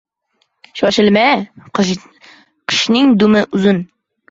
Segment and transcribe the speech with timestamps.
[0.79, 1.25] •Shoshilma:
[1.81, 3.87] qishning dumi uzun.